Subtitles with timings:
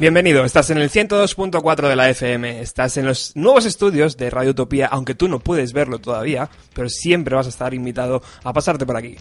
[0.00, 4.52] Bienvenido, estás en el 102.4 de la FM, estás en los nuevos estudios de Radio
[4.52, 8.86] Utopía, aunque tú no puedes verlo todavía, pero siempre vas a estar invitado a pasarte
[8.86, 9.16] por aquí.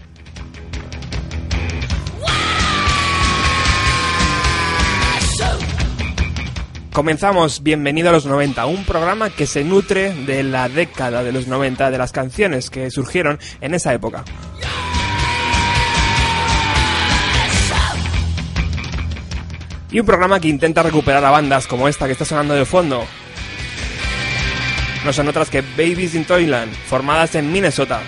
[6.93, 11.47] Comenzamos Bienvenido a los 90, un programa que se nutre de la década de los
[11.47, 14.23] 90, de las canciones que surgieron en esa época.
[19.91, 23.05] Y un programa que intenta recuperar a bandas como esta que está sonando de fondo.
[25.05, 28.01] No son otras que Babies in Toyland, formadas en Minnesota.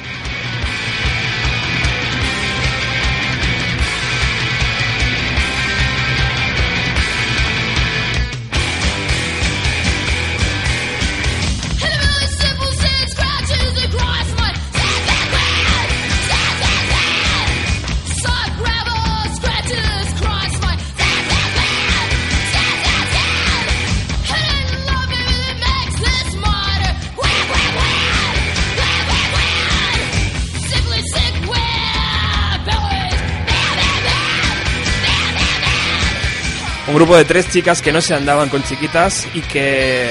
[36.99, 40.05] Grupo de tres chicas que no se andaban con chiquitas y que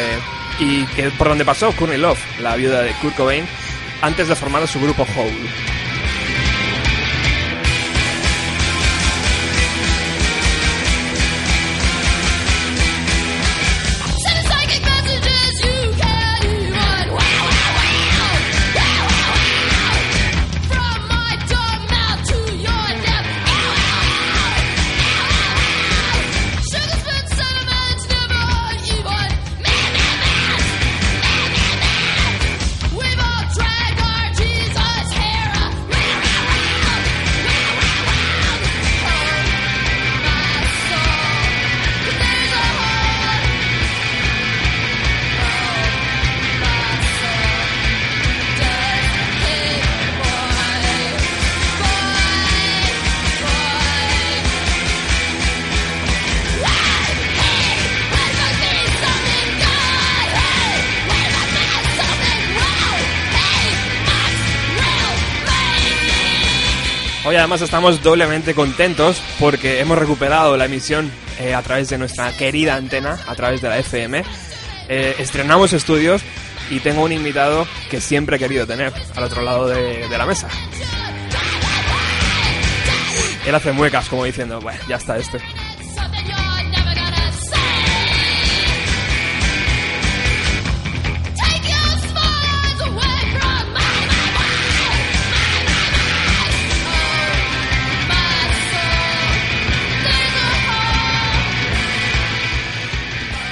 [0.58, 3.46] y que por donde pasó Courtney Love, la viuda de Kurt Cobain,
[4.00, 5.67] antes de formar su grupo Hole.
[67.28, 72.34] Hoy además estamos doblemente contentos porque hemos recuperado la emisión eh, a través de nuestra
[72.34, 74.24] querida antena, a través de la FM.
[74.88, 76.22] Eh, estrenamos estudios
[76.70, 80.24] y tengo un invitado que siempre he querido tener al otro lado de, de la
[80.24, 80.48] mesa.
[83.46, 85.38] Él hace muecas como diciendo, bueno, ya está este.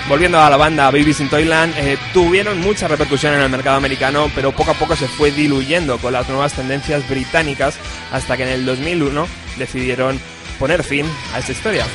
[0.08, 4.30] Volviendo a la banda Babies in Toyland, eh, tuvieron mucha repercusión en el mercado americano,
[4.34, 7.76] pero poco a poco se fue diluyendo con las nuevas tendencias británicas
[8.12, 9.26] hasta que en el 2001
[9.58, 10.20] decidieron
[10.58, 11.86] poner fin a esta historia.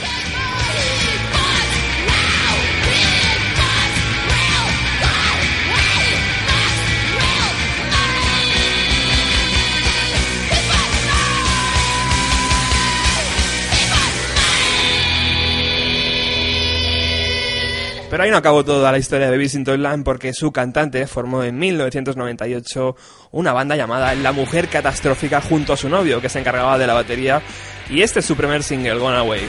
[18.12, 21.46] Pero ahí no acabó toda la historia de Baby in Toyland porque su cantante formó
[21.46, 22.98] en 1998
[23.31, 26.94] una banda llamada La Mujer Catastrófica junto a su novio que se encargaba de la
[26.94, 27.42] batería
[27.90, 29.44] y este es su primer single, Gone Away.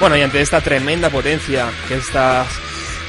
[0.00, 2.46] Bueno, y ante esta tremenda potencia que esta,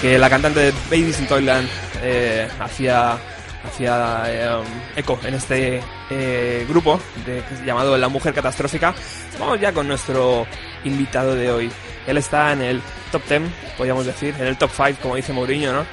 [0.02, 1.70] que la cantante de Babies in Toyland
[2.04, 3.18] eh, hacía,
[3.64, 4.64] hacía eh,
[4.98, 8.94] eco en este eh, grupo de, llamado La Mujer Catastrófica,
[9.40, 10.46] vamos ya con nuestro
[10.84, 11.72] invitado de hoy.
[12.06, 13.42] Él está en el top 10,
[13.78, 15.86] podríamos decir, en el top 5, como dice Mourinho, ¿no?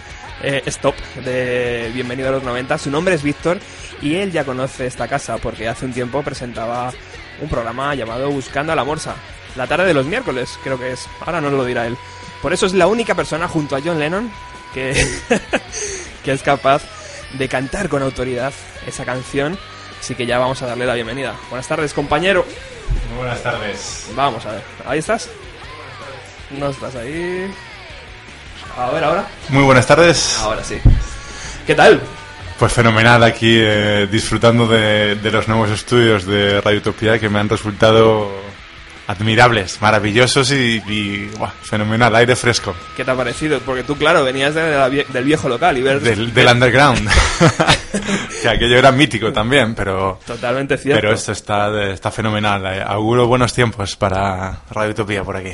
[0.42, 2.76] Eh, stop de Bienvenido a los 90.
[2.78, 3.58] Su nombre es Víctor
[4.02, 6.92] y él ya conoce esta casa porque hace un tiempo presentaba
[7.40, 9.14] un programa llamado Buscando a la Morsa.
[9.56, 11.06] La tarde de los miércoles, creo que es.
[11.24, 11.96] Ahora no lo dirá él.
[12.42, 14.30] Por eso es la única persona junto a John Lennon
[14.72, 14.92] que,
[16.24, 16.82] que es capaz
[17.32, 18.52] de cantar con autoridad
[18.86, 19.58] esa canción.
[20.00, 21.34] Así que ya vamos a darle la bienvenida.
[21.50, 22.46] Buenas tardes, compañero.
[23.10, 24.08] Muy buenas tardes.
[24.14, 24.62] Vamos a ver.
[24.86, 25.28] ¿Ahí estás?
[26.50, 27.52] No estás ahí.
[28.76, 29.26] A ver, ahora.
[29.48, 30.38] Muy buenas tardes.
[30.40, 30.78] Ahora sí.
[31.66, 32.00] ¿Qué tal?
[32.58, 37.38] Pues fenomenal aquí, eh, disfrutando de, de los nuevos estudios de Radio Utopía que me
[37.38, 38.30] han resultado
[39.08, 42.74] admirables, maravillosos y, y, buah, fenomenal, aire fresco.
[42.96, 43.58] ¿Qué te ha parecido?
[43.60, 46.00] Porque tú, claro, venías de la del viejo local y ver...
[46.00, 47.08] Del, del underground.
[48.42, 51.00] que aquello era mítico también, pero, Totalmente cierto.
[51.00, 52.64] pero esto está, está fenomenal.
[52.66, 55.52] Eh, Auguro buenos tiempos para Radio Utopía por aquí.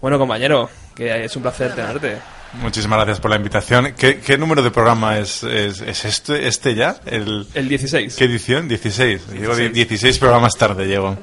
[0.00, 2.16] Bueno, compañero, que es un placer tenerte.
[2.54, 3.94] Muchísimas gracias por la invitación.
[3.96, 6.96] ¿Qué, qué número de programa es, es, es este, este ya?
[7.06, 8.16] El, El 16.
[8.16, 8.66] ¿Qué edición?
[8.66, 9.28] 16.
[9.28, 11.16] Llego die- 16 programas tarde, llego.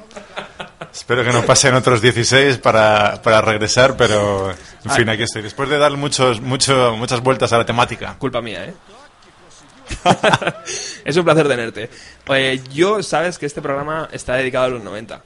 [0.92, 5.42] Espero que no pasen otros 16 para, para regresar, pero en fin, aquí estoy.
[5.42, 8.16] Después de dar muchos, mucho, muchas vueltas a la temática.
[8.18, 8.74] Culpa mía, ¿eh?
[11.04, 11.90] es un placer tenerte.
[12.28, 15.22] Eh, yo, sabes que este programa está dedicado a los 90.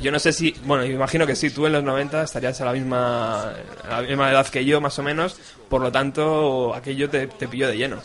[0.00, 2.72] Yo no sé si, bueno, imagino que sí, tú en los 90 estarías a la
[2.72, 3.50] misma,
[3.88, 7.48] a la misma edad que yo, más o menos, por lo tanto, aquello te, te
[7.48, 8.00] pilló de lleno.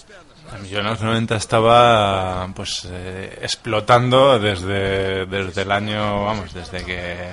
[0.70, 7.32] Yo en los 90 estaba pues eh, explotando desde, desde el año, vamos, desde que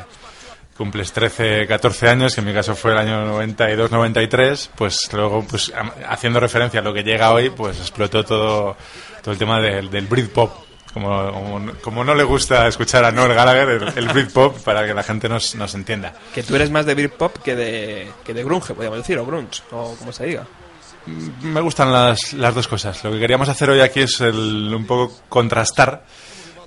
[0.77, 5.45] cumples 13, 14 años, que en mi caso fue el año 92, 93, pues luego,
[5.45, 5.71] pues
[6.09, 8.77] haciendo referencia a lo que llega hoy, pues explotó todo,
[9.23, 10.51] todo el tema del, del Britpop.
[10.95, 14.95] Como, como, como no le gusta escuchar a Noel Gallagher, el, el Britpop, para que
[14.95, 16.15] la gente nos, nos entienda.
[16.35, 19.63] Que tú eres más de Britpop que de, que de grunge, podríamos decir, o grunge,
[19.71, 20.47] o como se diga.
[21.07, 23.03] Me gustan las, las dos cosas.
[23.05, 26.05] Lo que queríamos hacer hoy aquí es el- un poco contrastar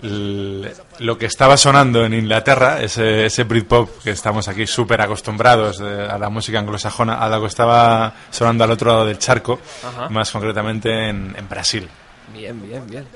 [0.02, 5.80] el- lo que estaba sonando en Inglaterra, ese, ese Britpop que estamos aquí súper acostumbrados
[5.82, 9.60] eh, a la música anglosajona, a lo que estaba sonando al otro lado del charco,
[9.88, 10.10] Ajá.
[10.10, 11.88] más concretamente en, en Brasil.
[12.34, 13.08] Bien, bien, bien.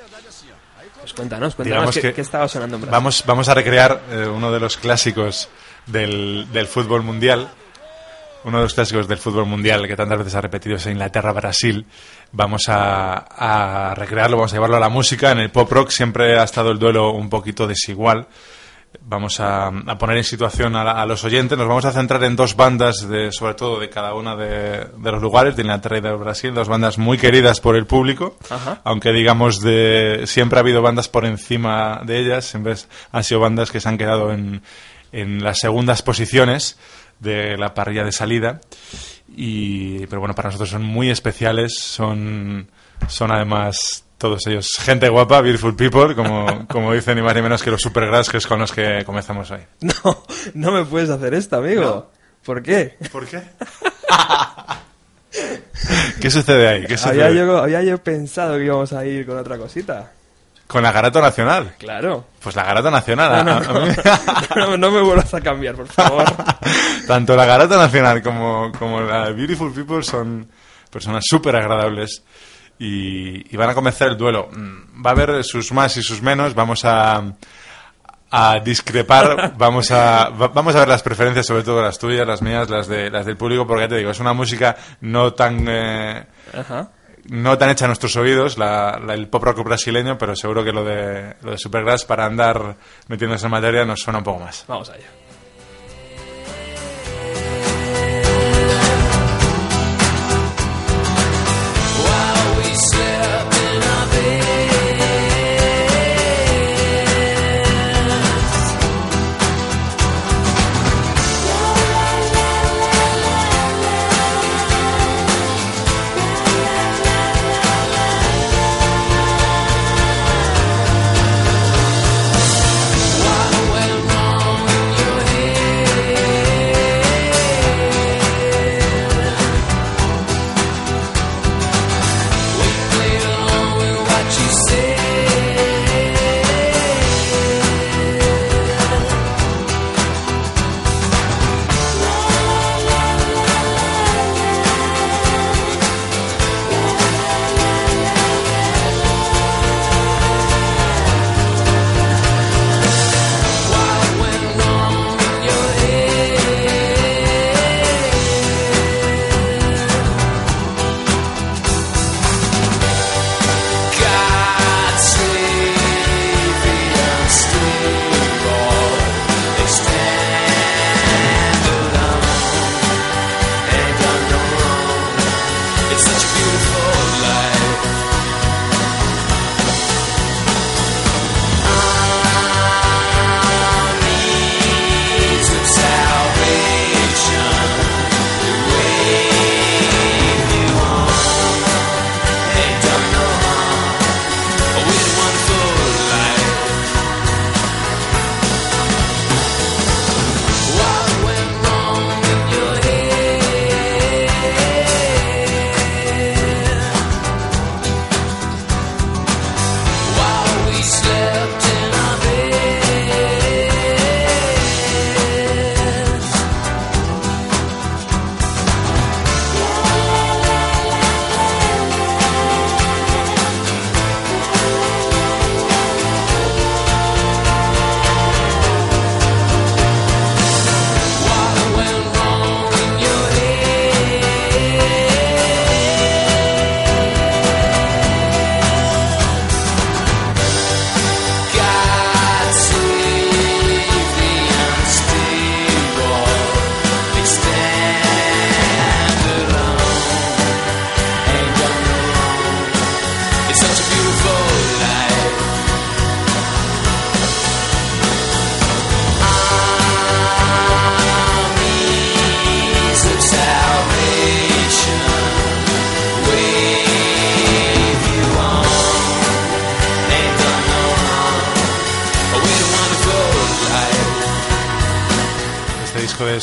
[1.00, 2.91] Pues cuéntanos, cuéntanos qué, que qué estaba sonando en Brasil.
[2.91, 5.50] Vamos, vamos a recrear eh, uno de los clásicos
[5.86, 7.50] del, del fútbol mundial.
[8.47, 11.85] Uno de los clásicos del fútbol mundial que tantas veces ha repetido es Inglaterra-Brasil.
[12.31, 13.13] Vamos a,
[13.91, 15.31] a recrearlo, vamos a llevarlo a la música.
[15.33, 18.25] En el pop rock siempre ha estado el duelo un poquito desigual.
[19.01, 21.57] Vamos a, a poner en situación a, la- a los oyentes.
[21.57, 25.11] Nos vamos a centrar en dos bandas, de, sobre todo de cada una de, de
[25.11, 26.53] los lugares, de Inglaterra y de Brasil.
[26.53, 28.79] Dos bandas muy queridas por el público Ajá.
[28.85, 32.75] aunque digamos de siempre ha habido bandas por encima de ellas, siempre
[33.11, 34.61] han sido bandas que se han quedado en,
[35.11, 36.77] en las segundas posiciones
[37.19, 38.61] de la parrilla de salida.
[39.35, 42.69] Y, pero bueno, para nosotros son muy especiales, son,
[43.07, 47.61] son además todos ellos gente guapa, beautiful people, como, como dicen ni más ni menos
[47.61, 49.61] que los supergrass que es con los que comenzamos hoy.
[49.81, 50.23] No,
[50.53, 52.11] no me puedes hacer esto, amigo.
[52.43, 52.97] ¿Por qué?
[53.11, 53.41] ¿Por qué?
[56.21, 56.85] ¿Qué sucede ahí?
[56.85, 60.11] ¿Qué Había yo, había yo pensado que íbamos a ir con otra cosita.
[60.67, 61.75] Con la Garata Nacional.
[61.79, 62.25] Claro.
[62.43, 63.63] Pues la Garata Nacional.
[64.77, 66.25] No, me vuelvas a cambiar, por favor.
[67.07, 70.47] Tanto la Garata Nacional como, como la Beautiful People son
[70.91, 72.24] personas súper agradables
[72.79, 74.50] y, y van a comenzar el duelo.
[74.51, 77.24] Mm, Va a haber sus más y sus menos, vamos a,
[78.31, 82.41] a discrepar, vamos a, va- vamos a ver las preferencias, sobre todo las tuyas, las
[82.41, 85.65] mías, las, de, las del público, porque ya te digo, es una música no tan...
[85.67, 86.89] eh, Ajá.
[87.29, 90.72] No tan hecha a nuestros oídos, la, la- el pop rock brasileño, pero seguro que
[90.72, 92.75] lo de, lo de Supergrass para andar
[93.07, 94.65] metiéndose en materia nos suena un poco más.
[94.67, 95.07] Vamos allá.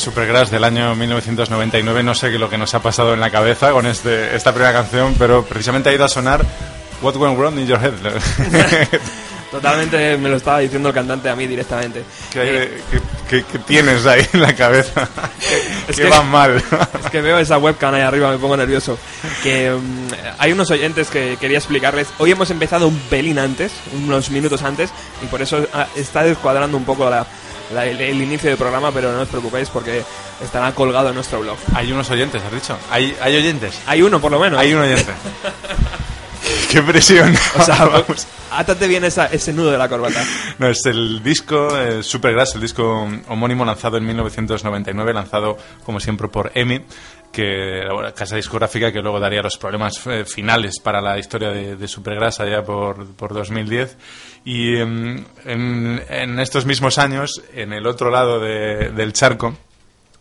[0.05, 2.03] Supergrass del año 1999.
[2.03, 4.71] No sé qué lo que nos ha pasado en la cabeza con este, esta primera
[4.71, 6.45] canción, pero precisamente ha ido a sonar
[7.01, 7.93] What Went Wrong in Your Head.
[9.51, 12.03] Totalmente me lo estaba diciendo el cantante a mí directamente.
[12.31, 15.09] ¿Qué, tienes ahí en la cabeza?
[15.87, 16.57] es que va mal.
[17.03, 18.99] es que veo esa webcam ahí arriba, me pongo nervioso.
[19.41, 20.07] Que mm,
[20.37, 22.09] hay unos oyentes que quería explicarles.
[22.19, 24.91] Hoy hemos empezado un pelín antes, unos minutos antes,
[25.23, 27.09] y por eso ah, está descuadrando un poco
[27.73, 30.03] el, inicio del programa, pero no os preocupéis porque
[30.43, 31.57] estará colgado en nuestro blog.
[31.73, 32.77] Hay unos oyentes, has dicho.
[32.91, 33.79] ¿Hay, hay oyentes?
[33.87, 34.59] Hay uno, por lo menos.
[34.59, 35.11] Hay un oyente.
[36.71, 37.33] ¡Qué presión!
[37.57, 38.27] O sea, vamos.
[38.51, 40.23] átate bien ese nudo de la corbata.
[40.59, 46.27] No, es el disco eh, Supergrass, el disco homónimo lanzado en 1999, lanzado como siempre
[46.27, 46.81] por EMI,
[47.35, 47.81] que
[48.15, 52.63] casa discográfica que luego daría los problemas eh, finales para la historia de, Supergrass allá
[52.63, 53.97] por, por 2010.
[54.45, 59.57] Y em, en, estos mismos años, en el otro lado del charco,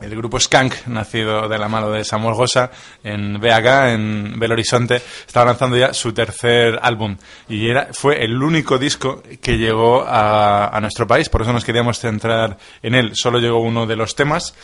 [0.04, 2.70] el grupo Skank, nacido de la mano de Samuel Gosa
[3.02, 4.96] en BH, en Belo Horizonte,
[5.26, 7.16] estaba lanzando ya su tercer álbum.
[7.48, 11.98] Y era, fue el único disco que llegó a, nuestro país, por eso nos queríamos
[11.98, 13.12] centrar en él.
[13.14, 14.54] Solo llegó uno de los temas,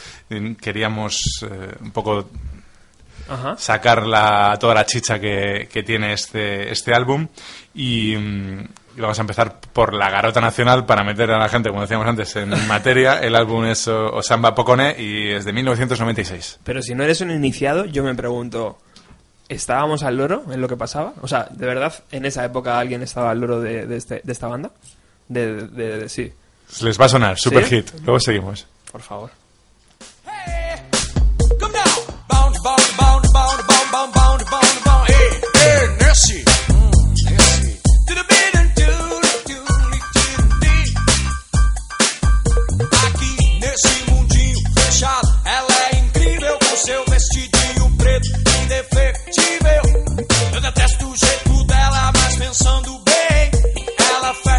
[0.61, 2.28] queríamos eh, un poco
[3.56, 7.26] sacar la, toda la chicha que, que tiene este, este álbum.
[7.75, 8.16] Y,
[8.97, 12.06] y vamos a empezar por la garota nacional para meter a la gente, como decíamos
[12.06, 13.20] antes, en materia.
[13.20, 16.61] El álbum es Osamba Pocone y es de 1996.
[16.64, 18.78] Pero si no eres un iniciado, yo me pregunto,
[19.49, 21.14] ¿estábamos al loro en lo que pasaba?
[21.23, 24.49] O sea, ¿de verdad en esa época alguien estaba al loro de, este, de esta
[24.49, 24.70] banda?
[25.28, 26.32] De, de, sí.
[26.82, 27.90] Les va a sonar, super hit.
[28.04, 28.66] Luego seguimos.
[28.90, 29.39] Por favor.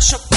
[0.02, 0.31] worship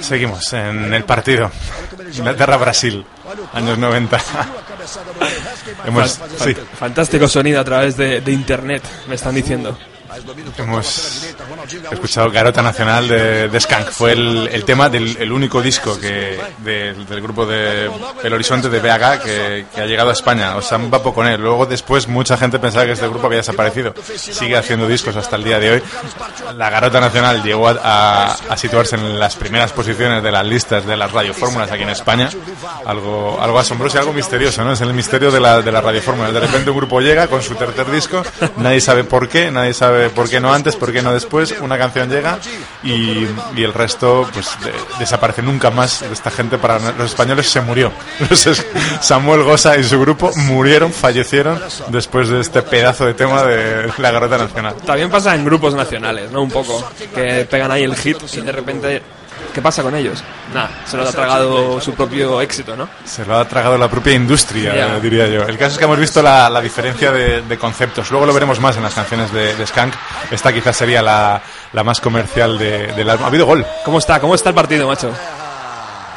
[0.00, 1.50] Seguimos en el partido.
[2.16, 3.04] Inglaterra-Brasil,
[3.52, 4.20] años 90.
[5.86, 9.76] Hemos, sí, Fantástico sonido a través de, de internet, me están diciendo.
[10.58, 11.24] Hemos
[11.90, 13.88] escuchado Garota Nacional de, de Skank.
[13.90, 17.90] Fue el, tema del el único disco que, del- grupo de
[18.22, 20.56] El Horizonte de BH que, que ha llegado a España.
[20.56, 21.40] O sea, va poco con él.
[21.40, 23.94] Luego después mucha gente pensaba que este grupo había desaparecido.
[24.16, 25.82] Sigue haciendo discos hasta el día de hoy.
[26.56, 30.86] La Garota Nacional llegó a, a- a situarse en las primeras posiciones de las listas
[30.86, 32.30] de las radiofórmulas aquí en España.
[32.86, 34.72] Algo, algo asombroso y algo misterioso, ¿no?
[34.72, 36.30] Es el misterio de la, de la radiofórmula.
[36.32, 38.22] De repente un grupo llega con su tercer disco,
[38.56, 41.54] nadie sabe por qué, nadie sabe por qué no antes, por qué no después.
[41.60, 42.38] Una canción llega
[42.82, 46.56] y, el resto pues de- desaparece nunca más de esta gente.
[46.56, 47.92] Para los españoles se murió.
[48.20, 48.64] Entonces,
[49.02, 54.10] Samuel Gosa y su grupo murieron, fallecieron después de este pedazo de tema de la
[54.10, 54.76] Garota Nacional.
[54.86, 56.40] También pasa en grupos nacionales, ¿no?
[56.42, 56.82] Un poco.
[57.14, 59.02] Que pegan ahí el hit y de repente.
[59.52, 60.22] ¿Qué pasa con ellos?
[60.54, 62.88] Nada, se lo ha tragado su propio éxito, ¿no?
[63.04, 64.96] Se lo ha tragado la propia industria, Ya.
[64.96, 65.42] eh, diría yo.
[65.42, 68.10] El caso es que hemos visto la, la diferencia de, de conceptos.
[68.10, 69.92] Luego lo veremos más en las canciones de, de Skank.
[70.30, 71.40] Esta quizás sería la,
[71.72, 73.24] la más comercial de- del álbum.
[73.24, 73.66] Ha habido gol.
[73.84, 74.20] ¿Cómo está?
[74.20, 75.10] ¿Cómo está el partido, macho?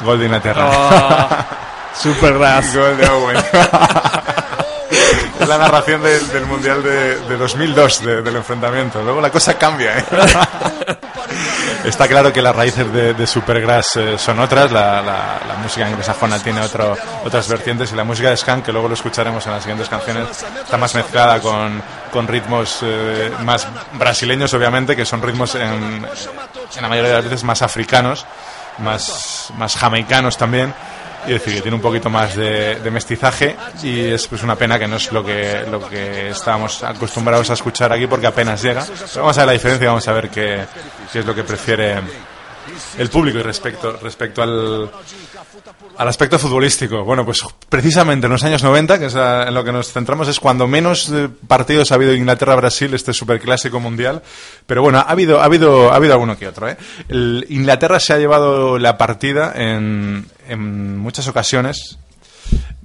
[0.04, 0.68] Gol de Inglaterra.
[0.70, 1.28] Oh,
[2.00, 2.74] super ras.
[2.74, 3.36] Gol de Owen.
[5.44, 9.02] Es la narración del, del Mundial de, de 2002, de- del enfrentamiento.
[9.02, 9.98] Luego la cosa cambia.
[9.98, 10.04] ¿eh?
[11.84, 14.72] Está claro que las raíces de, de Supergrass eh, son otras.
[14.72, 18.72] La, la- la música anglosajona tiene otro, otras vertientes y la música de Skank, que
[18.72, 20.28] luego lo escucharemos en las siguientes canciones,
[20.64, 26.82] está más mezclada con, con ritmos eh, más brasileños, obviamente, que son ritmos en, en
[26.82, 28.24] la mayoría de las veces más africanos,
[28.78, 30.74] más, más jamaicanos también.
[31.26, 34.78] Y decir, que tiene un poquito más de, de mestizaje y es pues una pena
[34.78, 38.84] que no es lo que, lo que estábamos acostumbrados a escuchar aquí porque apenas llega.
[39.16, 40.64] Vamos a ver la diferencia vamos a ver qué,
[41.12, 42.00] qué es lo que prefiere
[42.98, 44.90] el público respecto, respecto al,
[45.98, 47.04] al aspecto futbolístico.
[47.04, 50.28] Bueno, pues precisamente en los años 90, que es a- en lo que nos centramos,
[50.28, 54.22] es cuando menos eh, partidos ha habido Inglaterra-Brasil, este superclásico mundial.
[54.66, 56.68] Pero bueno, ha habido, ha habido, ha habido alguno que otro.
[56.68, 56.76] ¿eh?
[57.50, 61.98] Inglaterra se ha llevado la partida en, en muchas ocasiones.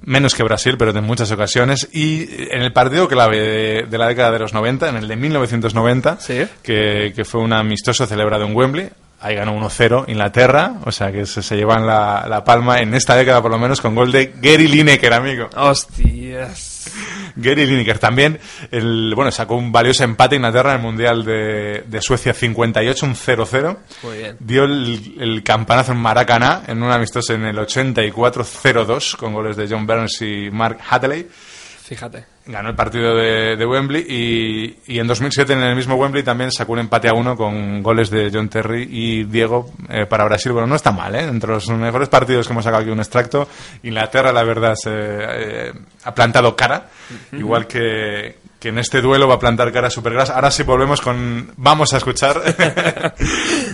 [0.02, 1.88] Menos que Brasil, pero en muchas ocasiones.
[1.92, 5.16] Y en el partido clave de, de la década de los 90, en el de
[5.16, 6.46] 1990, Sí.
[6.62, 8.88] que, que fue un amistoso celebrado en Wembley.
[9.22, 13.14] Ahí ganó 1-0 Inglaterra, o sea que se, se llevan la, la palma en esta
[13.14, 15.50] década por lo menos con gol de Gary Lineker, amigo.
[15.54, 16.69] Hostias.
[17.36, 18.38] Gary Lineker también,
[18.70, 23.14] el, bueno, sacó un valioso empate Inglaterra en el Mundial de, de Suecia 58, un
[23.14, 23.76] 0-0.
[24.02, 24.36] Muy bien.
[24.38, 29.68] Dio el, el campanazo en Maracaná en un amistoso en el 84-0-2 con goles de
[29.68, 31.26] John Burns y Mark Hatley.
[31.90, 32.24] Fíjate.
[32.46, 36.52] Ganó el partido de, de Wembley y, y en 2007 en el mismo Wembley también
[36.52, 40.52] sacó un empate a uno con goles de John Terry y Diego eh, para Brasil.
[40.52, 41.24] Bueno, no está mal, ¿eh?
[41.24, 43.48] Entre los mejores partidos que hemos sacado aquí un extracto,
[43.82, 45.72] Inglaterra, la verdad, se, eh,
[46.04, 46.86] ha plantado cara,
[47.32, 50.30] igual que, que en este duelo va a plantar cara Supergrass.
[50.30, 51.52] Ahora sí volvemos con...
[51.56, 52.40] Vamos a escuchar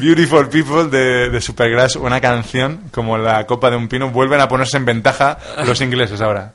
[0.00, 4.09] Beautiful People de, de Supergrass, una canción como la copa de un pino.
[4.09, 6.55] Vuelven a ponerse en ventaja los ingleses ahora.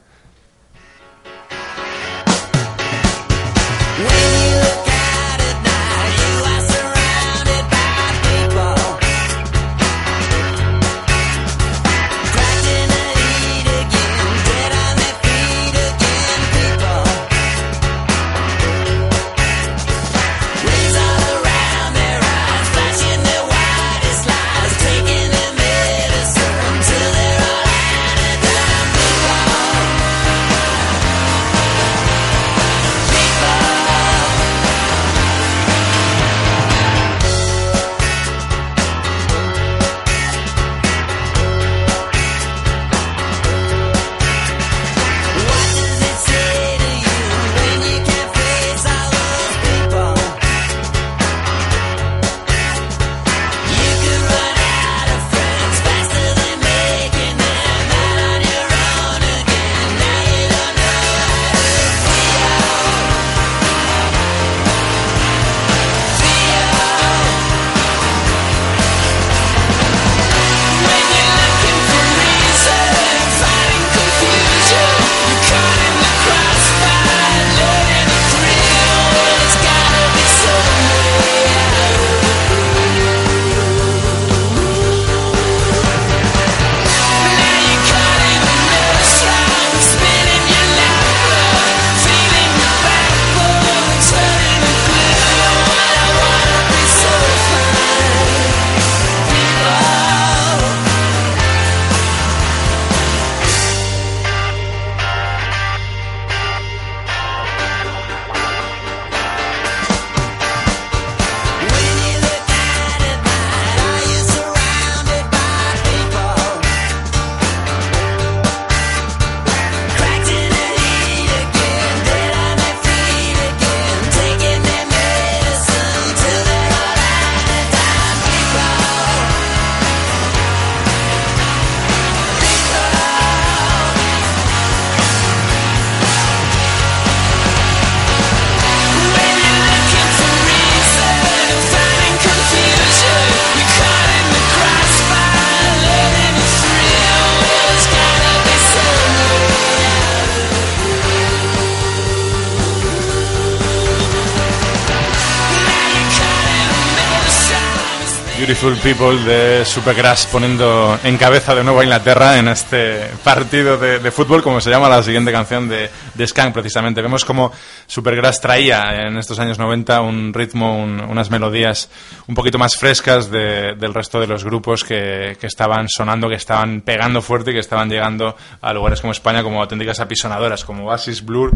[158.51, 164.11] Beautiful People de Supergrass poniendo en cabeza de nuevo a Inglaterra en este partido de,
[164.11, 167.01] fútbol, como se llama la siguiente canción de, de Skank precisamente.
[167.01, 167.53] Vemos como
[167.87, 171.89] Supergrass traía en estos años 90 un ritmo, unas melodías
[172.27, 176.81] un poquito más frescas del resto de los grupos que, que, estaban sonando, que estaban
[176.81, 181.23] pegando fuerte y que estaban llegando a lugares como España como auténticas apisonadoras, como Oasis,
[181.23, 181.53] Blur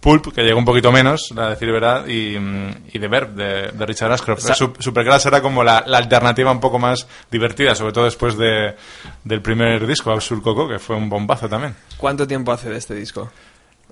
[0.00, 4.12] Pulp, que llegó un poquito menos, a decir verdad, y, y The Verb, de, Richard
[4.12, 4.42] Ashcroft.
[4.78, 8.76] Supergrass era como la, alternativa un poco más divertida, sobre todo después de,
[9.24, 11.74] del primer disco, Absurd Coco, que fue un bombazo también.
[11.96, 13.30] ¿Cuánto tiempo hace de este disco?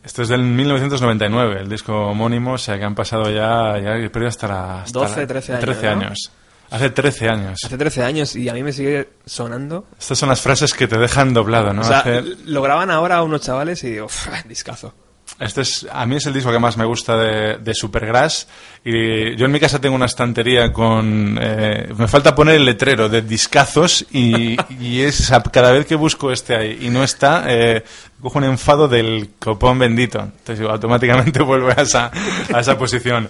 [0.05, 4.27] Esto es del 1999, el disco homónimo, o sea que han pasado ya, ya he
[4.27, 4.85] hasta la...
[4.93, 5.65] 12, 13 años.
[5.65, 6.33] 13 años.
[6.71, 7.65] Hace 13 años.
[7.65, 9.87] Hace 13 años y a mí me sigue sonando.
[9.99, 11.83] Estas son las frases que te dejan doblado, ¿no?
[11.83, 14.09] O sea, lo graban ahora unos chavales y digo,
[14.49, 14.95] discazo.
[15.39, 18.49] Este es, a mí es el disco que más me gusta de, de Supergrass.
[18.85, 21.39] Y yo en mi casa tengo una estantería con.
[21.41, 26.33] Eh, me falta poner el letrero de discazos y, y es cada vez que busco
[26.33, 27.85] este ahí y no está, eh,
[28.23, 30.21] cojo un enfado del copón bendito.
[30.21, 32.11] Entonces automáticamente vuelvo a esa,
[32.53, 33.29] a esa posición.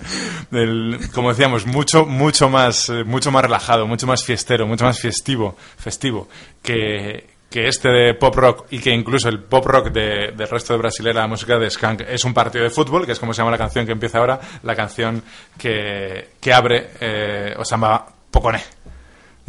[0.50, 5.00] Del, como decíamos, mucho, mucho más, eh, mucho más relajado, mucho más fiestero, mucho más
[5.00, 6.28] festivo, festivo
[6.62, 10.72] que que este de pop rock y que incluso el pop rock de, del resto
[10.72, 13.38] de brasilera, la música de Skank, es un partido de fútbol, que es como se
[13.38, 15.22] llama la canción que empieza ahora, la canción
[15.56, 18.62] que, que abre eh, Osama Pocone,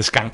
[0.02, 0.34] Skank.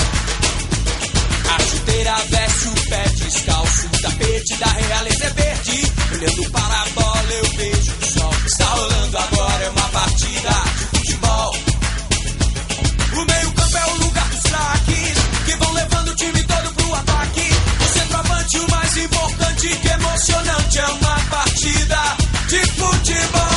[1.51, 3.87] A chuteira veste o pé descalço.
[3.87, 5.91] O tapete da realeza é verde.
[6.13, 8.33] Olhando para a bola, eu vejo o sol.
[8.45, 11.55] Está rolando agora é uma partida de futebol.
[13.13, 15.17] O meio-campo é o lugar dos craques.
[15.45, 17.49] Que vão levando o time todo pro ataque.
[17.79, 23.50] O centroavante, o mais importante, que é emocionante é uma partida de futebol.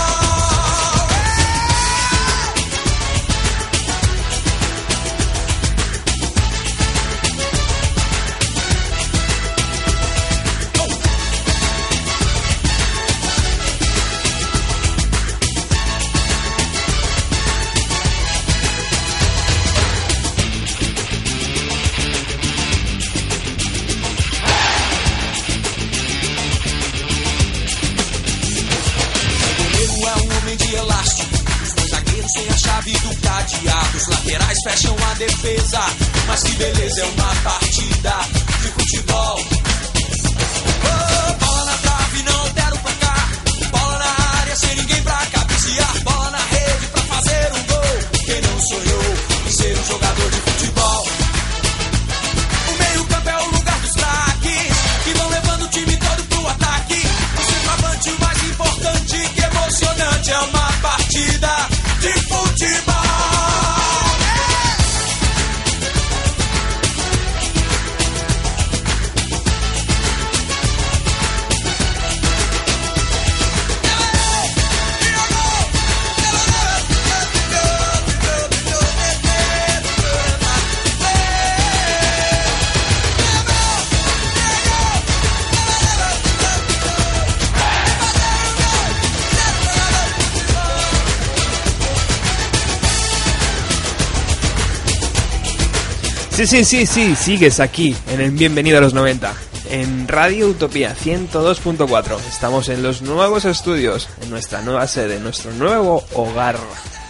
[96.45, 99.33] Sí, sí, sí, sí, sigues aquí en el Bienvenido a los 90,
[99.71, 102.19] en Radio Utopía 102.4.
[102.29, 106.59] Estamos en los nuevos estudios, en nuestra nueva sede, en nuestro nuevo hogar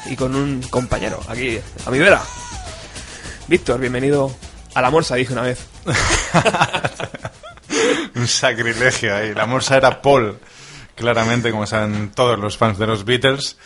[0.06, 2.22] y con un compañero aquí, a mi vera.
[3.48, 4.32] Víctor, bienvenido
[4.72, 5.58] a la Morsa, dije una vez.
[8.14, 9.34] un sacrilegio ahí.
[9.34, 10.38] La Morsa era Paul,
[10.94, 13.56] claramente, como saben todos los fans de los Beatles.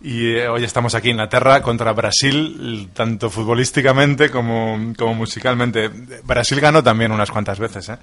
[0.00, 5.88] Y eh, hoy estamos aquí en Inglaterra contra Brasil, tanto futbolísticamente como, como musicalmente.
[6.24, 7.98] Brasil ganó también unas cuantas veces, ¿eh?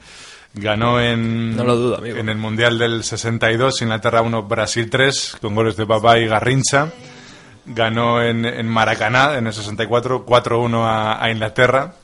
[0.53, 2.17] Ganó en, No lo dudo, amigo.
[2.17, 6.91] en el Mundial del 62, Inglaterra 1, Brasil 3, con goles de Babá y Garrincha.
[7.65, 11.95] Ganó en, en Maracaná en el 64, 4-1 a, a Inglaterra.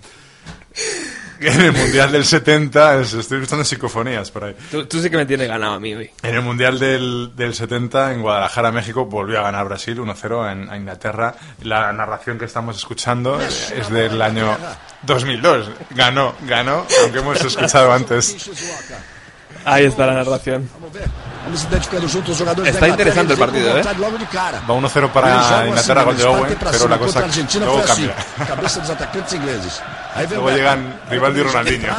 [1.41, 4.55] En el Mundial del 70, es- estoy escuchando psicofonías por ahí.
[4.69, 6.09] Tú, tú sí que me tienes ganado a mí hoy.
[6.23, 10.69] En el Mundial del, del 70, en Guadalajara, México, volvió a ganar Brasil 1-0 en,
[10.69, 11.35] a Inglaterra.
[11.63, 14.57] La narración que estamos escuchando es del año
[15.03, 15.69] 2002.
[15.91, 18.35] Ganó, ganó, aunque hemos escuchado antes.
[19.65, 20.69] Ahí está la narración.
[22.65, 23.83] Está interesante el eles partido, ¿eh?
[23.83, 27.25] Va 1-0 Eles para Inglaterra, gol de Owen, pero la cosa
[27.59, 28.15] luego cambia.
[30.29, 31.95] Luego llegan Rivaldi y Ronaldinho.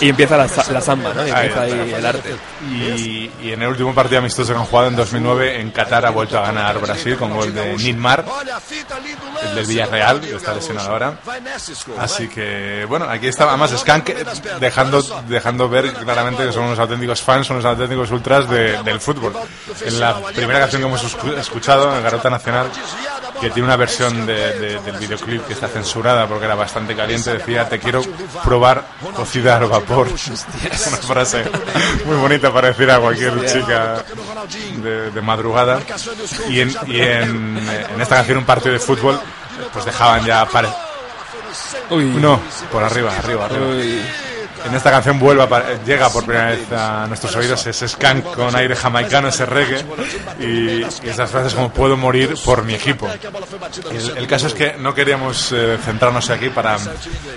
[0.00, 1.26] Y empieza la, la samba, ¿no?
[1.26, 2.36] Y empieza ahí el arte.
[2.68, 6.10] Y, y en el último partido amistoso que han jugado en 2009, en Qatar ha
[6.10, 8.24] vuelto a ganar Brasil con gol de Nilmar,
[9.48, 11.14] el del Villarreal, que está lesionado ahora.
[11.98, 14.24] Así que, bueno, aquí está, además Skank eh,
[14.60, 19.00] dejando, dejando ver claramente que son unos auténticos fans, son unos auténticos ultras de- del
[19.00, 19.32] fútbol.
[19.82, 22.70] En la primera canción que hemos escu- escuchado, en Garota Nacional,
[23.40, 27.32] que tiene una versión de- de- del videoclip que está censurada porque era bastante caliente,
[27.34, 28.02] decía, te quiero
[28.44, 30.08] probar cocida al vapor.
[30.08, 31.44] Es una frase
[32.04, 34.04] muy bonita para decir a cualquier chica
[34.82, 35.80] de, de madrugada.
[36.48, 37.58] Y, en, y en,
[37.94, 39.20] en esta canción, un partido de fútbol,
[39.72, 40.46] pues dejaban ya...
[41.90, 42.04] Uy.
[42.04, 43.66] no, por arriba, arriba, arriba.
[43.66, 44.02] Uy.
[44.66, 48.24] En esta canción vuelve a pa- llega por primera vez a nuestros oídos ese skank
[48.34, 49.84] con aire jamaicano, ese reggae
[50.40, 53.08] y, y esas frases como puedo morir por mi equipo.
[53.90, 56.76] El, el caso es que no queríamos eh, centrarnos aquí para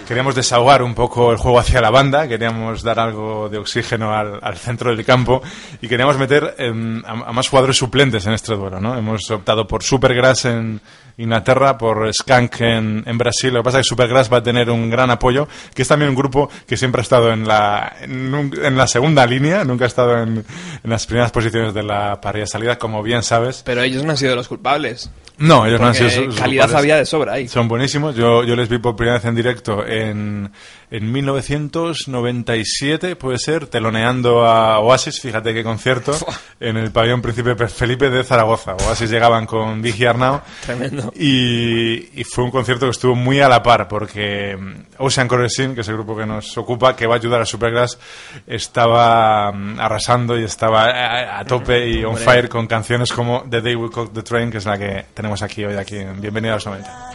[0.08, 4.40] queríamos desahogar un poco el juego hacia la banda, queríamos dar algo de oxígeno al,
[4.42, 5.42] al centro del campo
[5.82, 8.98] y queríamos meter em, a, a más jugadores suplentes en este duelo, ¿no?
[8.98, 10.82] Hemos optado por Supergrass en
[11.18, 13.54] Inglaterra, por Skank en, en Brasil.
[13.54, 16.10] Lo que pasa es que Supergrass va a tener un gran apoyo, que es también
[16.10, 19.84] un grupo que siempre ha estado en la, en, un- en la segunda línea, nunca
[19.84, 20.38] ha estado en,
[20.84, 23.64] en las primeras posiciones de la parrilla salida, como bien sabes.
[23.66, 25.12] Pero ellos no han sido los culpables.
[25.38, 26.76] No, ellos no han sido sus calidad culpables.
[26.76, 27.48] había de sobra ahí.
[27.50, 28.16] Son buenísimos.
[28.16, 30.52] Yo, yo les vi por primera vez en directo en,
[30.92, 36.14] en 1997, puede ser, teloneando a Oasis, fíjate qué concierto,
[36.60, 38.76] en el pabellón Príncipe Felipe de Zaragoza.
[38.76, 40.42] Oasis llegaban con Digi Arnau.
[40.66, 41.14] Tremendo.
[41.16, 45.76] Y, y fue un concierto que estuvo muy a la par, porque mm, Ocean Coresin,
[45.76, 47.98] que es el grupo que nos ocupa, que va a ayudar a Supergrass,
[48.46, 53.62] estaba mm, arrasando y estaba a, a tope y on fire con canciones como The
[53.62, 56.56] Day We Caught the Train, que es la que tenemos aquí hoy, aquí en Bienvenido
[56.56, 57.12] a los 90.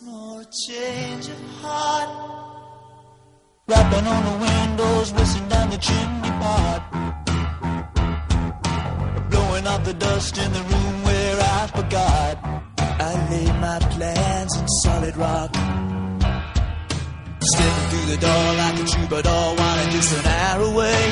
[0.00, 2.10] Small change of heart.
[3.68, 6.80] Rapping on the windows, whistling down the chimney pot.
[9.30, 12.34] Blowing up the dust in the room where I forgot.
[12.78, 15.54] I laid my plans in solid rock.
[17.52, 21.02] Stepping through the door like a troubadour, wanting just an hour away.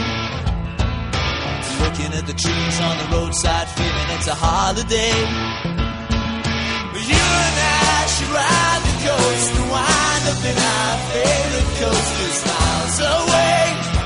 [1.82, 5.14] Looking at the trees on the roadside, feeling it's a holiday.
[6.92, 7.81] But You and I
[10.28, 14.01] up in our favorite coast just miles away.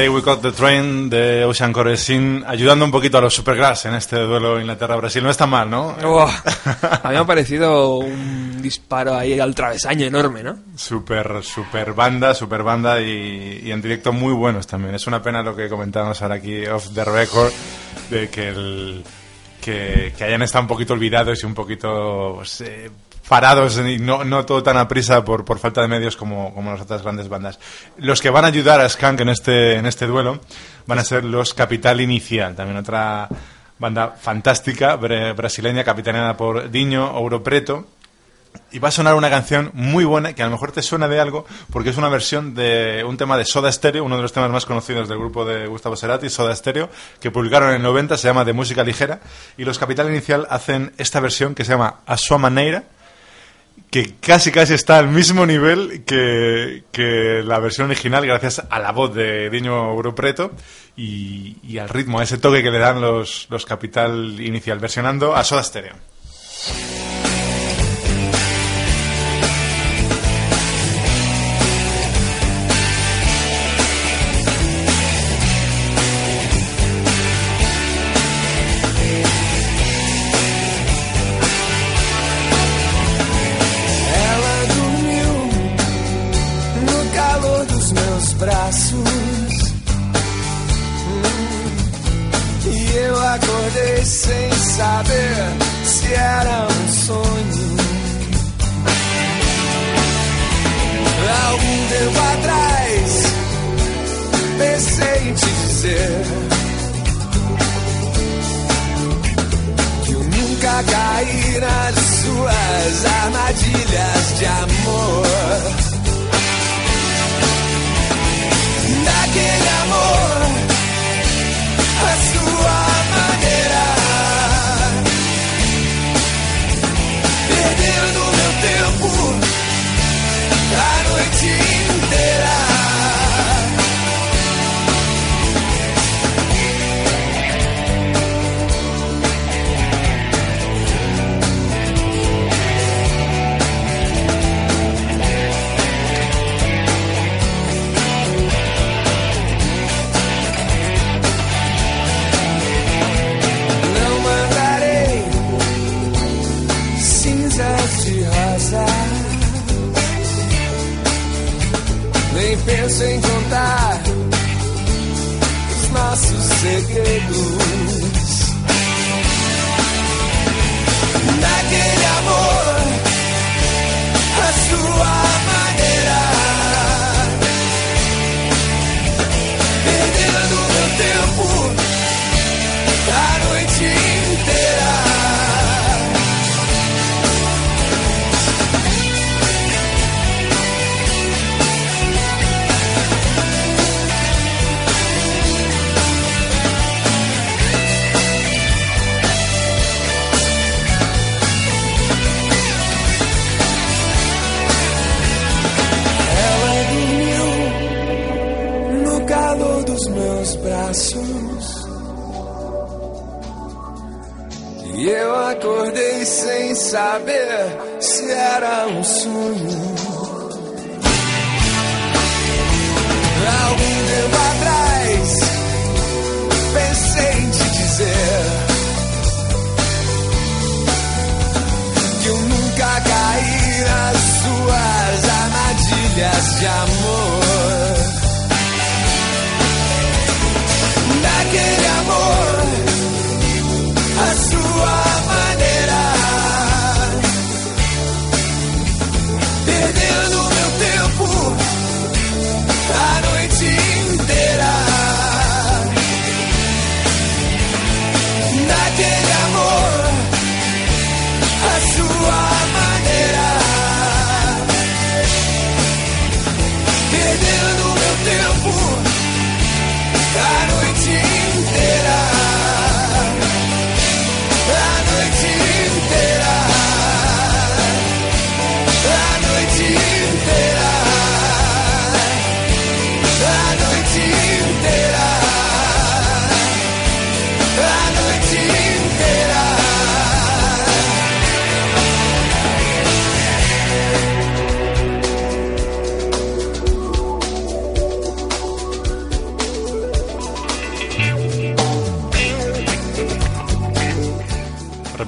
[0.00, 3.92] Day We Caught the Train de Ocean Corresin, ayudando un poquito a los Supergrass en
[3.92, 5.22] este duelo Inglaterra-Brasil.
[5.22, 5.92] No está mal, ¿no?
[5.92, 6.30] Buah,
[7.02, 10.56] a mí me ha parecido un disparo ahí al travesaño enorme, ¿no?
[10.74, 14.94] Super, super banda, super banda y, y en directo muy buenos también.
[14.94, 17.52] Es una pena lo que comentábamos ahora aquí off the record,
[18.08, 19.04] de que, el,
[19.60, 22.90] que, que hayan estado un poquito olvidados y un poquito pues, eh,
[23.30, 26.72] parados y no, no todo tan a prisa por, por falta de medios como, como
[26.72, 27.60] las otras grandes bandas.
[27.96, 30.40] Los que van a ayudar a Skank en este, en este duelo
[30.86, 33.28] van a ser los Capital Inicial, también otra
[33.78, 37.86] banda fantástica, brasileña, capitaneada por Diño Ouro Preto.
[38.72, 41.20] Y va a sonar una canción muy buena que a lo mejor te suena de
[41.20, 44.50] algo porque es una versión de un tema de Soda Stereo, uno de los temas
[44.50, 48.26] más conocidos del grupo de Gustavo Cerati, Soda Stereo, que publicaron en el 90, se
[48.26, 49.20] llama De Música Ligera.
[49.56, 52.82] Y los Capital Inicial hacen esta versión que se llama A Sua Maneira,
[53.90, 58.92] que casi casi está al mismo nivel que, que la versión original gracias a la
[58.92, 60.52] voz de Diño Europreto
[60.96, 65.34] y, y al ritmo, a ese toque que le dan los, los Capital Inicial, versionando
[65.34, 65.94] a Soda Stereo.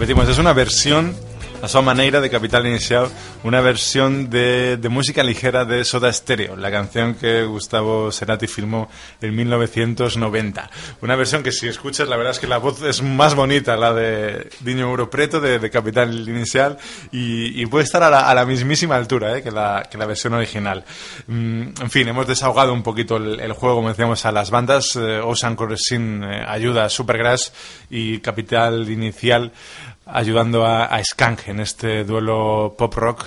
[0.03, 1.15] Repetimos, es una versión
[1.63, 3.09] a su manera de Capital Inicial,
[3.45, 8.91] una versión de, de música ligera de Soda Stereo, la canción que Gustavo Cerati filmó
[9.21, 10.71] en 1990.
[11.03, 13.95] Una versión que si escuchas, la verdad es que la voz es más bonita, la
[13.95, 16.79] de Diño Europreto de, de Capital Inicial,
[17.13, 20.85] y, puede estar a la, mismísima altura eh, que, la, que la versión original.
[21.29, 24.97] Mm, en fin, hemos desahogado un poquito el, juego, como decíamos, a las bandas.
[24.97, 27.53] Eh, Ocean Corresin eh, ayuda Supergrass
[27.89, 29.53] y Capital Inicial
[30.07, 33.27] ayudando a, a Skank en este duelo pop rock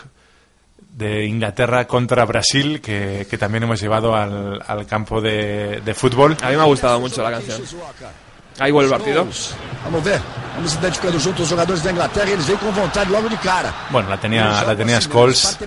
[0.95, 6.37] de Inglaterra contra Brasil que, que también hemos llevado al, al campo de, de fútbol.
[6.41, 7.61] A mí me ha gustado mucho la canción.
[8.59, 9.27] Ahí vuelve el partido.
[9.83, 10.19] Vamos ver.
[10.55, 12.29] Vamos identificando junto os jogadores da Inglaterra.
[12.31, 13.73] Eles vêm com vontade logo de cara.
[13.89, 15.57] Bueno, la tenía, la tenía Scholes.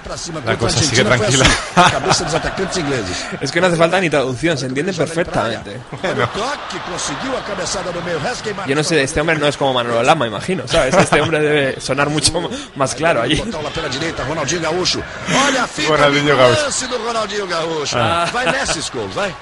[0.47, 1.45] La cosa sigue tranquila.
[1.75, 3.27] Cabeça dos atacantes ingleses.
[3.43, 5.79] Es que no hace falta ni traducción, se entiende perfectamente.
[6.03, 8.19] Olha o toque, conseguiu a cabeçada no meio.
[8.19, 10.95] Resca e Yo no sé, este hombre no es como Manolo Lama, imagino, ¿sabes?
[10.95, 12.33] Este hombre debe sonar mucho
[12.75, 13.37] más claro allí.
[13.37, 15.03] Ronaldinho Gaúcho.
[15.47, 16.63] Olha a fita Ronaldinho Gaúcho.
[17.07, 17.99] Ronaldinho Gaúcho.
[18.33, 19.35] Vai nessa, Scholes, vai.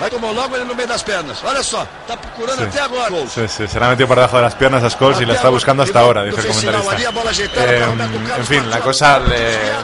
[0.00, 1.38] Vai tomou logo ele no meio das pernas.
[1.44, 2.64] Olha só, tá procurando Sí.
[2.64, 3.26] até agora.
[3.28, 5.34] Sí, sí, se la ha metido por debajo de las piernas a Scholes y la
[5.34, 7.64] está buscando hasta ahora, dice el comentarista.
[7.64, 7.84] Eh,
[8.38, 9.20] en fin, la cosa,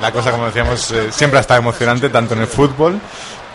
[0.01, 3.01] la cosa como decíamos, eh, siempre estado emocionante, tanto en el fútbol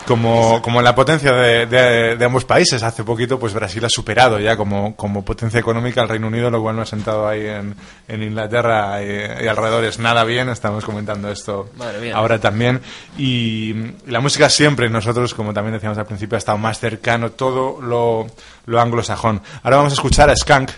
[0.06, 2.82] como, como la potencia de, de- de ambos países.
[2.82, 6.62] Hace poquito, pues Brasil ha superado ya como, como potencia económica al Reino Unido, lo
[6.62, 7.74] cual no ha sentado ahí en,
[8.08, 10.48] en Inglaterra y, y alrededores nada bien.
[10.48, 11.68] Estamos comentando esto
[12.16, 12.80] ahora también.
[13.18, 13.74] Y
[14.06, 18.26] la música siempre, nosotros, como también decíamos al principio, ha estado más cercano todo lo,
[18.66, 19.42] lo anglosajón.
[19.62, 20.70] Ahora vamos a escuchar a Skank.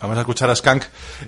[0.00, 0.84] Vamos a escuchar a Skank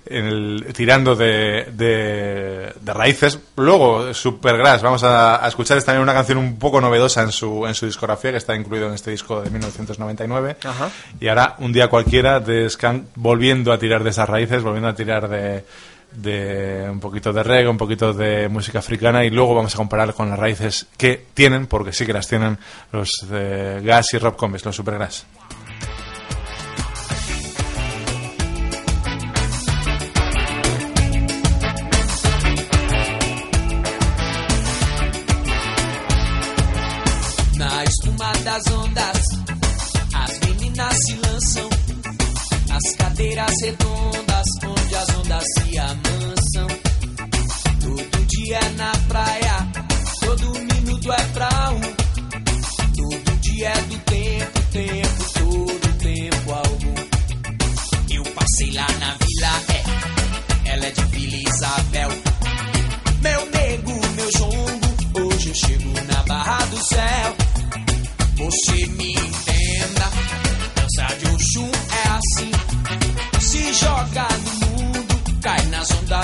[0.07, 3.39] en el- tirando de, de, de raíces.
[3.57, 4.83] Luego, Supergrass.
[4.83, 8.31] Vamos a, a escuchar también una canción un poco novedosa en su, en su discografía,
[8.31, 10.57] que está incluido en este disco de 1999.
[10.65, 10.91] Ajá.
[11.19, 14.95] Y ahora, un día cualquiera de Skank volviendo a tirar de esas raíces, volviendo a
[14.95, 15.65] tirar de,
[16.13, 20.13] de un poquito de reggae, un poquito de música africana y luego vamos a comparar
[20.15, 22.59] con las raíces que tienen, porque sí que las tienen
[22.93, 25.27] los de Gas y Rob Combs, los Supergrass.
[43.61, 43.98] se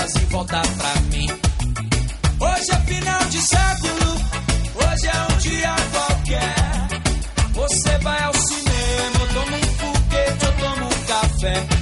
[0.05, 1.27] nas ondas e volta pra mim.
[2.39, 4.11] Hoje é final de século,
[4.75, 6.55] hoje é um dia qualquer.
[7.53, 11.74] Você vai ao cinema, eu tomo um foguete, eu tomo um café.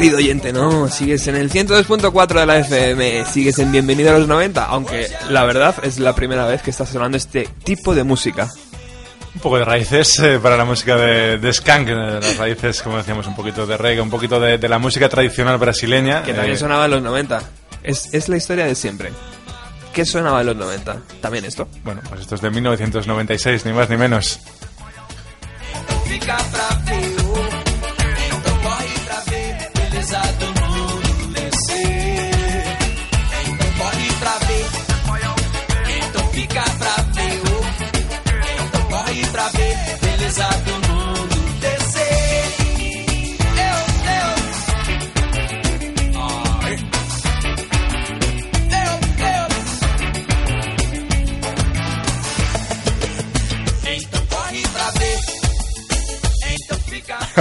[0.00, 0.88] Querido oyente, no.
[0.88, 3.26] Sigues en el 102.4 de la FM.
[3.26, 4.64] Sigues en Bienvenido a los 90.
[4.64, 8.48] Aunque la verdad es la primera vez que está sonando este tipo de música.
[9.34, 13.26] Un poco de raíces eh, para la música de, de Skank, las raíces, como decíamos,
[13.26, 16.22] un poquito de reggae, un poquito de, de la música tradicional brasileña.
[16.22, 17.42] Que también eh, sonaba en los 90.
[17.82, 19.10] Es, es la historia de siempre.
[19.92, 20.96] ¿Qué sonaba en los 90?
[21.20, 21.68] ¿También esto?
[21.84, 24.40] Bueno, pues esto es de 1996, ni más ni menos.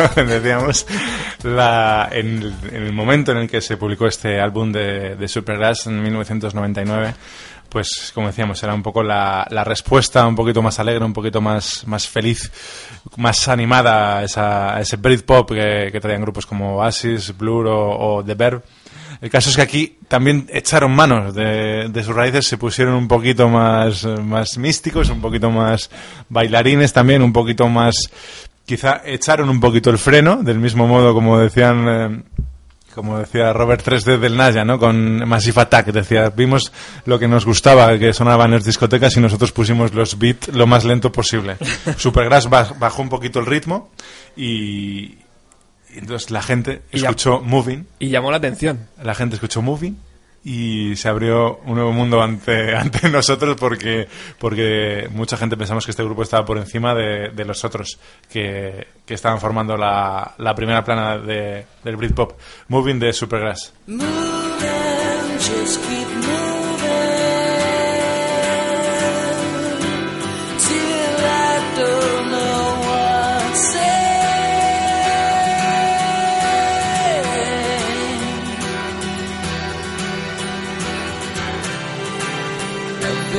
[0.16, 0.86] decíamos,
[1.44, 5.28] la, en, el, en el momento en el que se publicó este álbum de, de
[5.28, 7.14] Supergrass en 1999,
[7.70, 11.40] pues como decíamos, era un poco la, la respuesta un poquito más alegre, un poquito
[11.40, 12.52] más, más feliz,
[13.18, 18.18] más animada a, esa, a ese Britpop que, que traían grupos como Oasis, Blur o,
[18.18, 18.64] o The Verb.
[19.22, 23.08] El caso es que aquí también echaron manos de, de sus raíces, se pusieron un
[23.08, 25.90] poquito más, más místicos, un poquito más
[26.30, 28.10] bailarines también, un poquito más
[28.70, 32.24] quizá echaron un poquito el freno, del mismo modo como decían, eh,
[32.94, 34.78] como decía Robert 3D del Naya, ¿no?
[34.78, 36.72] Con Massive Attack, decía, vimos
[37.06, 40.68] lo que nos gustaba, que sonaba en las discotecas y nosotros pusimos los beats lo
[40.68, 41.58] más lento posible.
[41.98, 43.90] Supergrass baj- bajó un poquito el ritmo
[44.38, 45.18] y,
[45.96, 48.88] entonces la gente Y escuchó Moving, Y llamó la atención.
[49.02, 49.98] la gente escuchó Moving
[50.44, 55.92] y se abrió un nuevo mundo ante, ante nosotros porque, porque mucha gente pensamos que
[55.92, 58.00] este grupo estaba por encima de, de los otros
[58.32, 62.34] que, que estaban formando la, la primera plana de, del Britpop.
[62.68, 63.74] Moving de Supergrass.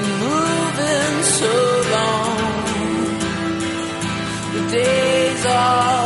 [0.01, 2.65] Been moving so long,
[4.55, 6.00] the days all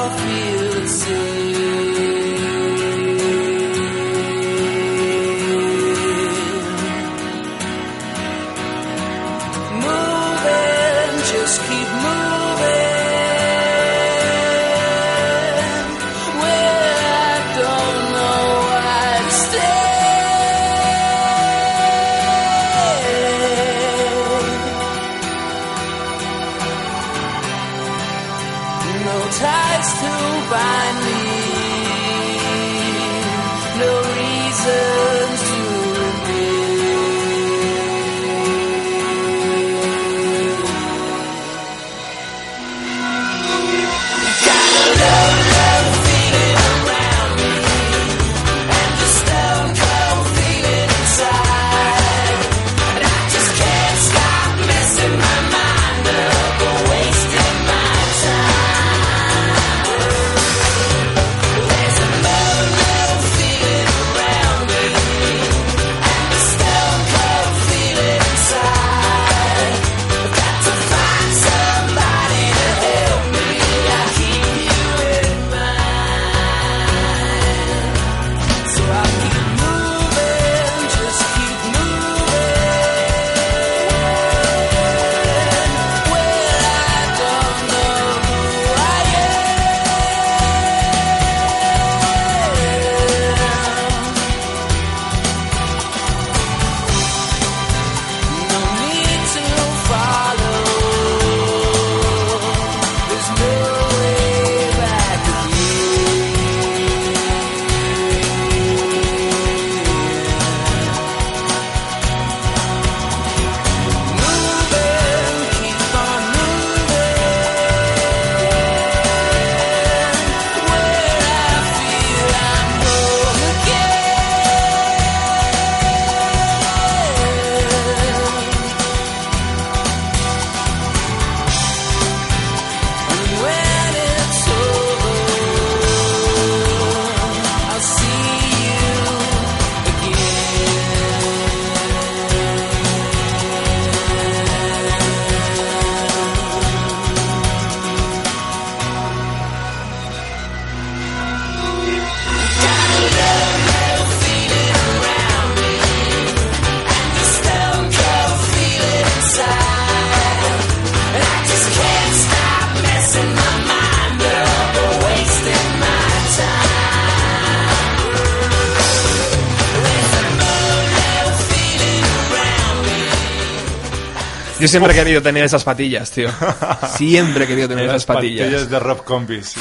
[174.65, 176.31] Yo siempre he querido tener esas patillas, tío.
[176.97, 178.71] Siempre he querido tener esas patillas.
[178.71, 179.49] de Rob Combis.
[179.49, 179.61] sí.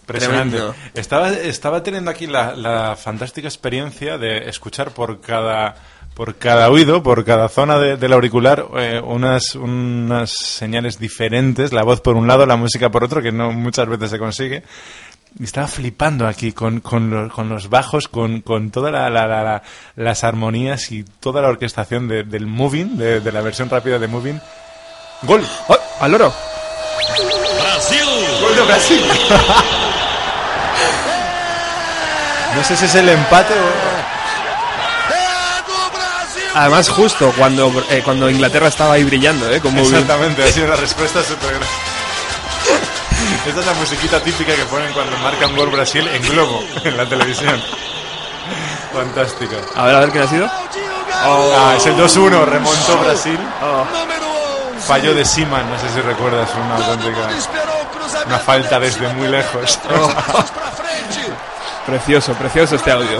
[0.00, 0.56] Impresionante.
[0.56, 0.74] tremendo.
[0.94, 5.74] Estaba, estaba teniendo aquí la, la fantástica experiencia de escuchar por cada
[6.14, 11.84] por cada oído, por cada zona de- del auricular, eh, unas, unas señales diferentes, la
[11.84, 14.64] voz por un lado, la música por otro, que no muchas veces se consigue.
[15.42, 19.42] Estaba flipando aquí con, con, los, con los bajos, con, con todas la, la- la-
[19.44, 19.62] la-
[19.96, 24.08] las armonías y toda la orquestación de- del Moving, de, de la versión rápida de
[24.08, 24.40] Moving.
[25.22, 25.46] ¡Gol!
[25.68, 26.32] ¡Oh, ¡Al loro!
[28.40, 29.00] ¡Gol de Brasil!
[32.54, 33.56] no sé si es el empate o...
[35.94, 36.42] Brasil!
[36.54, 39.60] Además, justo cuando, eh, cuando Inglaterra estaba ahí brillando, ¿eh?
[39.60, 41.66] Como Exactamente, ha sido la respuesta súper grande.
[43.46, 46.96] Esta es la musiquita típica que ponen cuando marca un gol Brasil en globo, en
[46.96, 47.62] la televisión.
[48.92, 49.54] Fantástico.
[49.74, 50.50] A ver, a ver quién ha sido.
[51.10, 53.38] Ah, es el 2-1, remontó Brasil.
[53.60, 54.86] 11.
[54.86, 57.28] Fallo de Siman, no sé si recuerdas, una auténtica...
[58.26, 59.78] Una falta desde muy lejos.
[59.78, 61.32] Frente.
[61.86, 63.18] Precioso, precioso este audio.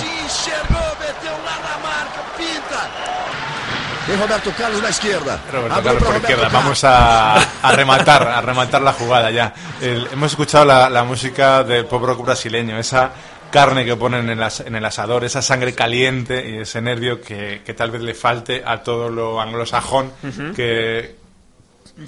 [4.08, 5.38] Tem Roberto Carlos na esquerda.
[5.52, 6.42] Roberto Carlos por Roberto izquierda.
[6.44, 6.62] Carlos.
[6.64, 9.52] Vamos a, a rematar, a rematar la jugada ya.
[9.82, 13.12] El- hemos escuchado la, la música del pop rock brasileño, esa
[13.50, 17.20] carne que ponen en el, as- en el asador, esa sangre caliente y ese nervio
[17.20, 20.10] que, que tal vez le falte a todo lo anglosajón
[20.56, 21.16] que,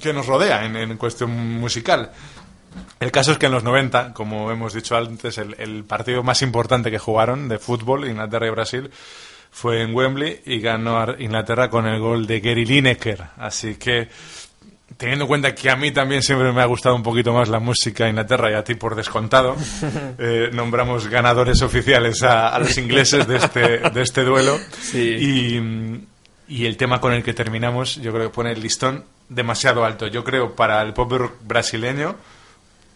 [0.01, 1.31] que nos rodea en, en cuestión
[1.61, 2.11] musical.
[2.99, 6.41] El caso es que en los 90, como hemos dicho antes, el, el partido más
[6.43, 8.91] importante que jugaron de fútbol, Inglaterra y Brasil,
[9.51, 13.23] fue en Wembley y ganó a Inglaterra con el gol de Gary Lineker.
[13.37, 14.09] Así que,
[14.97, 17.59] teniendo en cuenta que a mí también siempre me ha gustado un poquito más la
[17.59, 19.57] música Inglaterra y a ti por descontado,
[20.19, 24.59] eh, nombramos ganadores oficiales a, a los ingleses de este, de este duelo.
[24.81, 24.99] Sí.
[24.99, 26.07] Y,
[26.51, 30.09] y el tema con el que terminamos, yo creo que pone el listón demasiado alto.
[30.09, 32.17] Yo creo para el pop brasileño,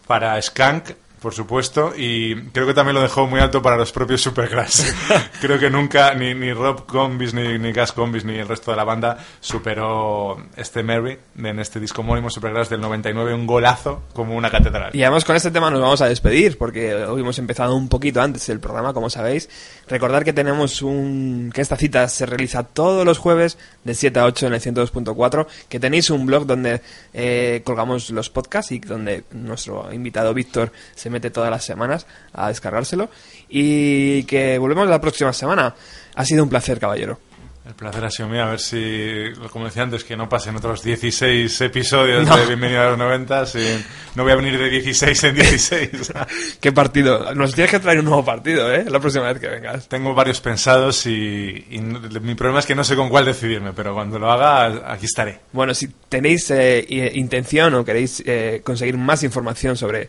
[0.05, 0.91] para Skank,
[1.21, 4.93] por supuesto, y creo que también lo dejó muy alto para los propios Supergrass.
[5.41, 8.77] creo que nunca ni, ni Rob Combis, ni, ni Gas Combis, ni el resto de
[8.77, 14.35] la banda superó este Mary en este disco homónimo Supergrass del 99, un golazo como
[14.35, 14.95] una catedral.
[14.95, 18.21] Y además con este tema nos vamos a despedir, porque hoy hemos empezado un poquito
[18.21, 19.49] antes el programa, como sabéis.
[19.87, 21.51] Recordar que tenemos un...
[21.53, 25.47] que esta cita se realiza todos los jueves de 7 a 8 en el 102.4,
[25.69, 26.81] que tenéis un blog donde
[27.13, 32.47] eh, colgamos los podcasts y donde nuestro invitado Víctor se mete todas las semanas a
[32.49, 33.09] descargárselo.
[33.49, 35.75] Y que volvemos la próxima semana.
[36.15, 37.19] Ha sido un placer, caballero.
[37.67, 40.83] El placer ha sido mío, a ver si, como decía antes, que no pasen otros
[40.83, 42.37] 16 episodios No.
[42.37, 43.47] de Bienvenido a los 90.
[43.47, 43.83] sin-
[44.13, 45.89] no voy a venir de 16 en 16.
[46.61, 47.33] ¿Qué partido?
[47.33, 48.85] Nos tienes que traer un nuevo partido, ¿eh?
[48.87, 49.87] La próxima vez que vengas.
[49.89, 53.95] Tengo varios pensados y, y mi problema es que no sé con cuál decidirme, pero
[53.95, 55.39] cuando lo haga, aquí estaré.
[55.51, 56.85] Bueno, si tenéis eh,
[57.15, 60.07] intención o queréis eh, conseguir más información sobre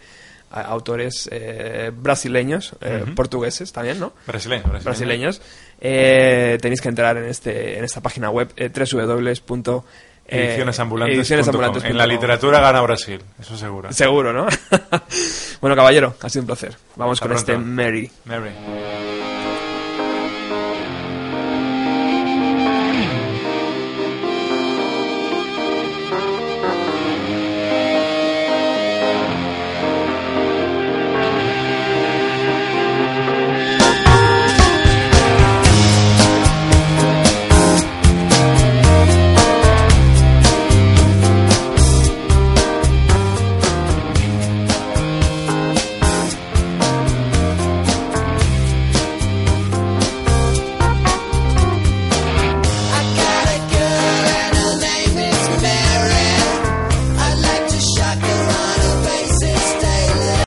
[0.51, 4.12] autores eh, brasileños, eh, portugueses también, ¿no?
[4.26, 4.84] Brasileño, brasileño.
[4.84, 5.42] Brasileños,
[5.80, 9.82] eh, tenéis que entrar en este en esta página web eh, www.
[10.28, 11.84] Edicionesambulantes.com.
[11.84, 13.92] En la literatura gana Brasil, eso seguro.
[13.92, 14.47] Seguro, ¿no?
[15.61, 16.76] bueno, caballero, ha sido un placer.
[16.97, 17.57] Vamos Hasta con este.
[17.57, 18.11] Mary.
[18.24, 18.51] Mary.